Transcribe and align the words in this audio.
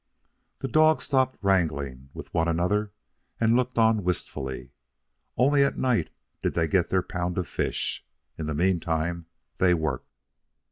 The 0.61 0.67
dogs 0.67 1.03
stopped 1.03 1.37
wrangling 1.43 2.09
with 2.11 2.33
one 2.33 2.47
another, 2.47 2.91
and 3.39 3.55
looked 3.55 3.77
on 3.77 4.03
wistfully. 4.03 4.71
Only 5.37 5.63
at 5.63 5.77
night 5.77 6.09
did 6.41 6.55
they 6.55 6.65
get 6.67 6.89
their 6.89 7.03
pound 7.03 7.37
of 7.37 7.47
fish. 7.47 8.03
In 8.35 8.47
the 8.47 8.55
meantime 8.55 9.27
they 9.59 9.75
worked. 9.75 10.09